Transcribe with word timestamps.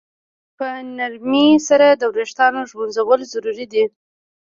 په 0.57 0.67
نرمۍ 0.97 1.49
سره 1.67 1.87
د 1.91 2.03
ویښتانو 2.15 2.59
ږمنځول 2.69 3.19
ضروري 3.33 3.65
دي. 3.73 3.85